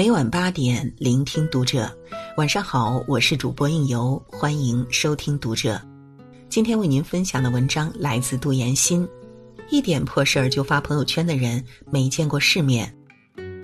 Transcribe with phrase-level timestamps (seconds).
[0.00, 1.94] 每晚八点，聆听读者。
[2.38, 5.78] 晚上好，我是主播应由，欢迎收听读者。
[6.48, 9.06] 今天为您分享的文章来自杜岩新。
[9.68, 12.90] 一点破事儿就发朋友圈的人，没见过世面。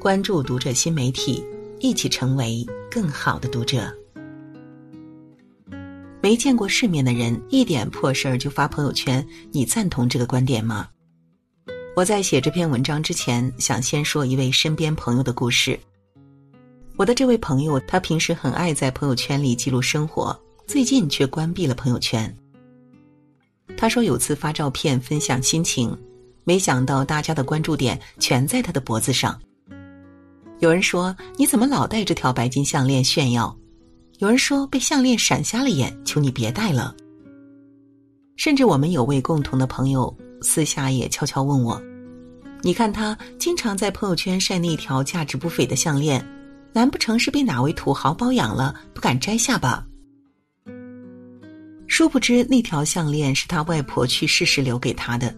[0.00, 1.44] 关注读者新媒体，
[1.80, 3.94] 一起成为更好的读者。
[6.22, 10.88] 没见过世面的人，一点破事儿就发朋友圈，你赞同这个观点吗？
[11.94, 15.78] 我在写这篇文章之前，想先说一位身边朋友的故事。
[16.96, 22.32] 我的这位朋友，他平时很爱在朋友圈里记录生活，最近却关闭了朋友圈。
[23.76, 25.96] 他说有次发照片分享心情，
[26.44, 29.40] 没想到大家的关注点全在他的脖子上。
[30.60, 33.56] 有人说你怎么老戴这条白金项链炫耀？
[34.18, 36.94] 有人说被项链闪瞎了眼，求你别戴了。
[38.36, 40.14] 甚至我们有位共同的朋友。
[40.40, 41.80] 私下也悄悄问我
[42.62, 46.24] ：“你看他经常在朋友圈晒那条价值不菲的项链，
[46.72, 49.86] 难不成是被哪位土豪包养了，不敢摘下吧？”
[51.86, 55.34] 殊不知那条项链是他外婆去世时留给他的。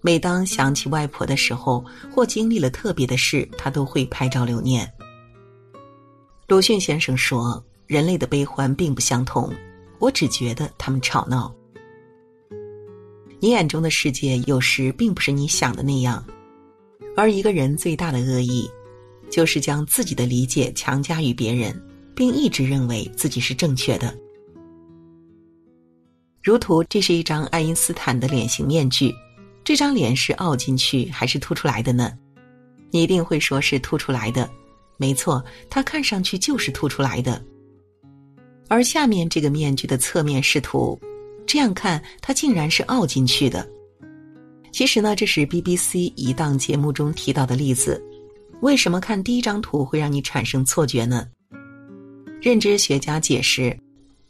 [0.00, 4.90] 每当想起外婆的时候，或经历了特别的事，他都会拍照留念。
[6.48, 9.52] 鲁迅先生说：“人类的悲欢并不相同，
[9.98, 11.54] 我只觉得他们吵闹。”
[13.40, 16.24] 你眼中的世界有时并不是你想的那样，
[17.16, 18.70] 而一个人最大的恶意，
[19.30, 21.80] 就是将自己的理解强加于别人，
[22.14, 24.16] 并一直认为自己是正确的。
[26.42, 29.12] 如图，这是一张爱因斯坦的脸型面具，
[29.64, 32.12] 这张脸是凹进去还是凸出来的呢？
[32.90, 34.48] 你一定会说是凸出来的，
[34.96, 37.44] 没错，它看上去就是凸出来的。
[38.68, 40.98] 而下面这个面具的侧面视图。
[41.46, 43.64] 这样看，它竟然是凹进去的。
[44.72, 48.02] 其实呢，这是 BBC 一档节目中提到的例子。
[48.60, 51.26] 为什么看第一张图会让你产生错觉呢？
[52.40, 53.76] 认知学家解释，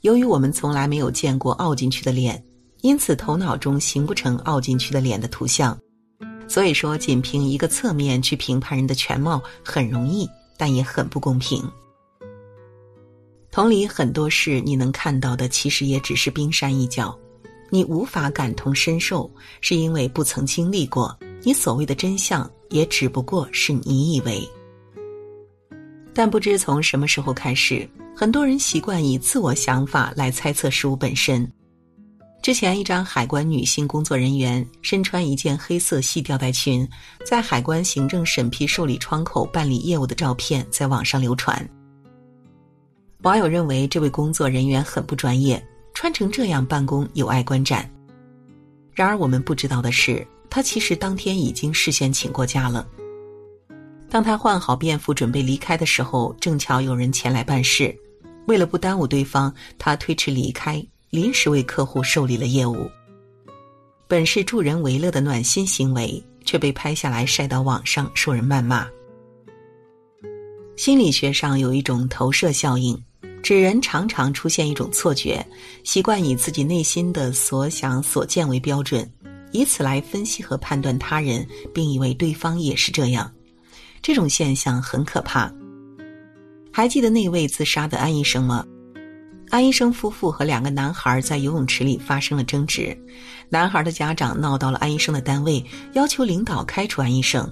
[0.00, 2.42] 由于我们从来没有见过凹进去的脸，
[2.82, 5.78] 因此头脑中形不成凹进去的脸的图像。
[6.48, 11.62] 所以说，仅凭一个侧面去评判人的全貌很容易，但也很不公平。
[13.50, 17.16] 同理，很多事你能看到的，其实也只是冰山一角，
[17.70, 19.30] 你无法感同身受，
[19.60, 21.16] 是因为不曾经历过。
[21.42, 24.42] 你所谓的真相，也只不过是你以为。
[26.14, 31.50] 但不知从什么时候开始，很多人习惯以自我想法来猜测事物本身。
[32.42, 36.88] 之前，一张海关女性工作人员身穿一件黑色细吊带裙，
[37.24, 41.68] 在海关行政审批受理窗口办理业务的照片在网上流传。
[43.22, 45.60] 网友认为这位工作人员很不专业，
[45.92, 47.84] 穿成这样办公有碍观瞻。
[48.94, 52.86] 然而我们不知道的是，他其实当天已经事先请过假了。
[54.08, 57.94] 当他换好便服准备离开的时候，正巧有人前来办事，
[58.46, 62.88] 为了不耽误对方，他推迟离开，临时为客户受理了业务。
[64.08, 68.86] 本是助人为乐的暖心行为，却被拍下来晒到网上，受人谩骂。
[70.76, 72.96] 心理学上有一种投射效应。
[73.42, 75.44] 指人常常出现一种错觉，
[75.84, 79.08] 习惯以自己内心的所想所见为标准，
[79.52, 83.32] 以此来分析和判断他人，并以为对方也是这样。
[84.02, 85.52] 这种现象很可怕。
[86.72, 88.64] 还记得那位自杀的安医生吗？
[89.48, 92.96] 安医生夫妇和两个男孩在游泳池里发生了争执，
[93.48, 95.64] 男孩的家长闹到了安医生的单位，
[95.94, 97.48] 要求领导开除安医生。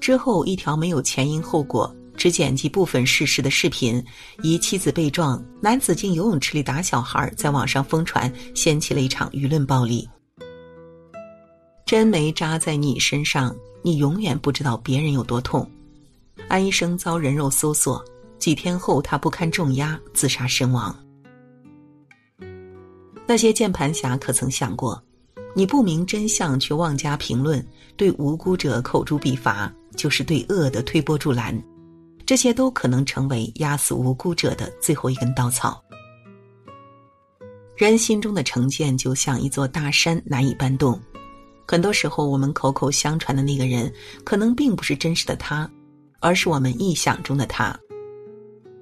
[0.00, 1.94] 之后，一条没有前因后果。
[2.16, 4.00] 只剪辑部分事实的视频，
[4.40, 10.08] 以妻子被撞、男子进游泳池里打小孩，在网上疯传，掀起了一场舆论暴力。
[11.86, 15.70] 针没扎在你身上，你永远不知道别人有多痛。
[16.48, 18.02] 安医生遭人肉搜索，
[18.38, 20.94] 几天后他不堪重压自杀身亡。
[23.26, 25.02] 那些键盘侠可曾想过，
[25.54, 27.64] 你不明真相却妄加评论，
[27.96, 31.62] 对无辜者口诛笔伐，就是对恶的推波助澜。
[32.26, 35.82] 这些都可能成为压死无辜者的最后一根稻草。
[37.76, 40.98] 人心中的成见就像一座大山，难以搬动。
[41.66, 43.92] 很多时候，我们口口相传的那个人，
[44.24, 45.68] 可能并不是真实的他，
[46.20, 47.78] 而是我们臆想中的他。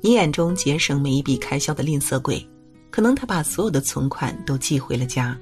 [0.00, 2.46] 你眼中节省每一笔开销的吝啬鬼，
[2.90, 5.38] 可能他把所有的存款都寄回了家。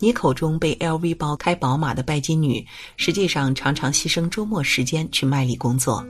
[0.00, 2.66] 你口中被 LV 包、开宝马的拜金女，
[2.96, 6.04] 实际上常常牺牲周末时间去卖力工作。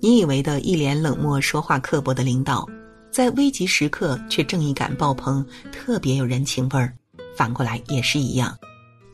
[0.00, 2.66] 你以为的一脸冷漠、说话刻薄的领导，
[3.12, 6.92] 在危急时刻却正义感爆棚，特别有人情味儿。
[7.40, 8.54] 反过来也是一样，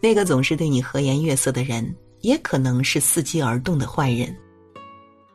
[0.03, 4.37] 那个总是对你和颜悦色的人，也可能是伺机而动的坏人。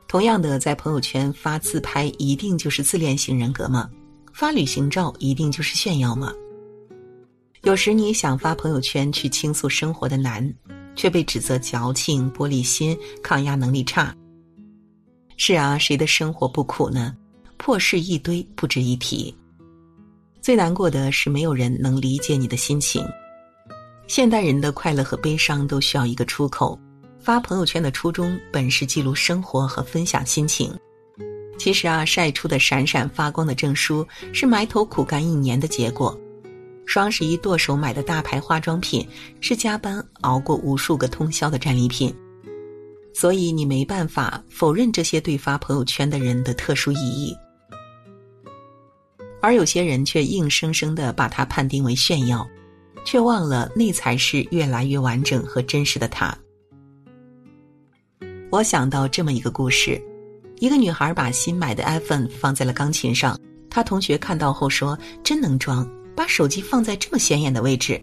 [0.10, 3.90] 同样的，在朋友圈发自拍一定就是自恋型人格吗？
[4.34, 6.34] 发旅行照一定就是炫耀吗？
[7.64, 10.54] 有时你想发朋友圈去倾诉生活的难，
[10.94, 14.14] 却被指责矫情、玻璃心、抗压能力差。
[15.38, 17.16] 是啊，谁的生活不苦呢？
[17.56, 19.34] 破事一堆，不值一提。
[20.42, 23.06] 最难过的是，没有人能理解你的心情。
[24.08, 26.78] 现代人的快乐和悲伤都需要一个出口。
[27.20, 30.74] 发朋友圈的初衷本是记录生活和分享心情，
[31.60, 36.12] 其实啊，晒出的闪闪发光的证书是埋头苦干一年的结果；
[36.88, 39.08] 双十一剁手买的大牌化妆品
[39.40, 42.12] 是加班熬过无数个通宵的战利品。
[43.14, 47.38] 所以你没办法否认这些对发朋友圈的人的特殊意义，
[49.42, 52.48] 而有些人却硬生生的把它判定为炫耀，
[53.04, 56.38] 却忘了那才是越来越完整和真实的他。
[58.52, 60.02] 我想到这么一个故事：
[60.60, 63.40] 一个女孩把新买的 iPhone 放在了钢琴上，
[63.70, 68.00] 她同学看到后说：“真能装，把手机放在这么显眼的位置。”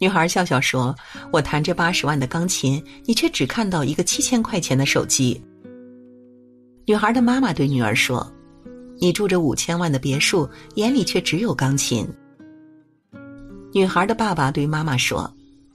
[0.00, 0.92] 女孩笑笑说
[1.30, 5.40] ：“我弹着八十万的钢琴，你却只看到一个七千块钱的手机。”
[6.86, 8.28] 女孩的妈妈对女儿说
[8.98, 12.06] ：“你住着五千万的别墅，眼里却只有钢琴。”
[13.72, 15.32] 女孩的爸爸对妈妈说。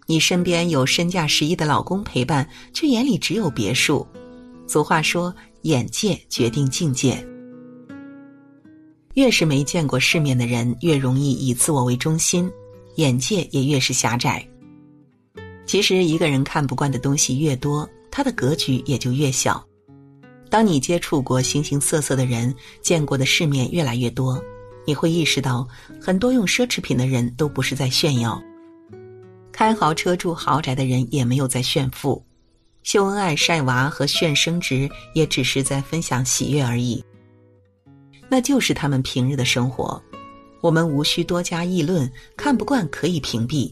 [0.09, 4.07] 你身边有身价十亿的老公陪伴，却眼里只有别墅。
[4.65, 5.31] 俗话说，
[5.61, 7.23] 眼界决定境界。
[9.13, 12.51] 越是没见过世面的人，越容易以自我为中心，
[12.95, 14.43] 眼界也越是狭窄。
[15.67, 19.63] 其实，一个人看不惯的东西越多，他的格局也就越小。
[20.49, 24.41] 当你接触过形形色色的人，见过的世面越来越多，
[24.85, 25.67] 你会意识到，
[26.01, 28.41] 很多用奢侈品的人都不是在炫耀。
[29.51, 32.23] 开豪车住豪宅的人也没有在炫富，
[32.83, 37.03] 秀恩爱晒娃和炫升职也只是在分享喜悦而已。
[38.27, 40.01] 那就是他们平日的生活，
[40.61, 43.71] 我们无需多加议论，看不惯可以屏蔽。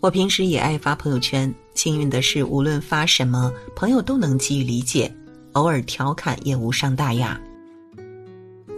[0.00, 5.14] 我平时也爱发朋友圈，幸运的是无论发什么，朋友都能给予理解，
[5.54, 7.40] 偶尔调侃也无伤大雅。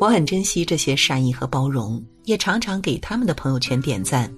[0.00, 4.32] 我很珍惜这些善意和包容，也常常给他们的朋友圈点赞。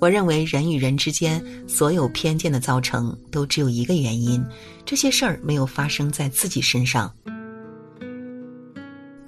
[0.00, 4.44] 我认为人与人之间所有偏见的造成，都只有一个原因：
[4.84, 7.12] 这些事儿没有发生在自己身上。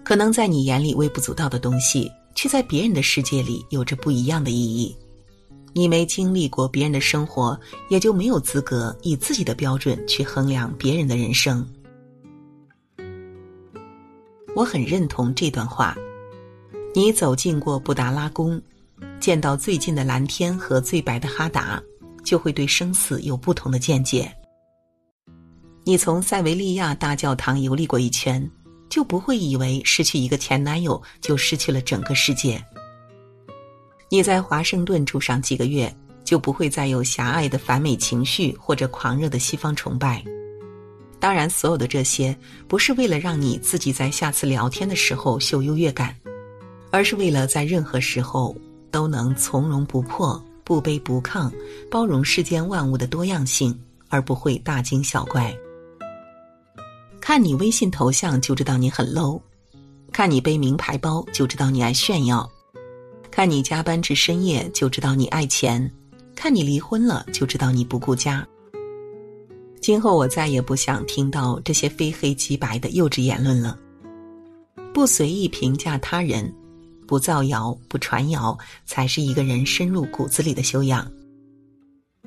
[0.04, 4.96] 可能在你眼里微不足道的东西，却在别人的世界里有着不一样的意义。
[5.72, 7.58] 你没经历过别人的生活，
[7.88, 11.64] 也就没有资格以自己的标准去衡量别人的人生。
[14.54, 15.96] 我很认同这段话：
[16.94, 18.60] 你走进过布达拉宫。
[19.18, 21.80] 见到最近的蓝天和最白的哈达，
[22.24, 24.30] 就会对生死有不同的见解。
[25.84, 28.50] 你从塞维利亚大教堂游历过一圈，
[28.88, 32.62] 就不会以为失去一个前男友就失去了整个世界。
[34.08, 35.94] 你在华盛顿住上几个月，
[36.24, 40.24] 就不会再有狭隘的反美情绪或者狂热的西方崇拜。
[41.20, 42.36] 当然，所有的这些
[42.66, 46.16] 不是为了让你自己在下次聊天的时候秀优越感，
[46.90, 48.56] 而是为了在任何时候。
[48.92, 51.48] 都能从容不迫、不卑不亢，
[51.88, 53.72] 包容世间万物的多样性，
[54.08, 55.56] 而不会大惊小怪。
[57.20, 59.40] 看你微信头像就知道你很 low，
[60.10, 62.50] 看你背名牌包就知道你爱炫耀，
[63.30, 65.88] 看你加班至深夜就知道你爱钱，
[66.34, 68.44] 看你离婚了就知道你不顾家。
[69.80, 73.78] 今后我再也不想听到这些非黑即白的幼稚言论了，
[74.92, 76.52] 不随意评价他人。
[77.06, 78.56] 不造谣，不传谣，
[78.86, 81.10] 才是一个人深入骨子里的修养。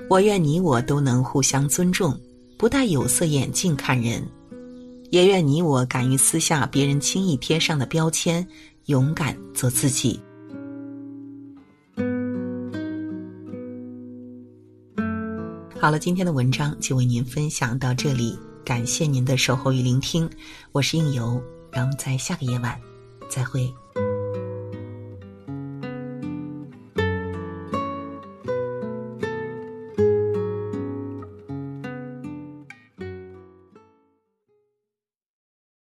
[0.09, 2.19] 我愿你我都能互相尊重，
[2.57, 4.21] 不戴有色眼镜看人；
[5.09, 8.45] 也愿你我敢于撕下别人轻易贴上的标签，
[8.87, 10.19] 勇敢做自己。
[15.83, 20.29] 好了，今天的文章就为您分享到这里，感谢您的守候与聆听，
[20.71, 22.79] 我是应由，让我们在下个夜晚
[23.29, 23.69] 再会。